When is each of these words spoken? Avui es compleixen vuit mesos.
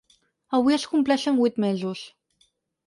Avui 0.59 0.77
es 0.77 0.87
compleixen 0.95 1.39
vuit 1.43 1.63
mesos. 1.67 2.05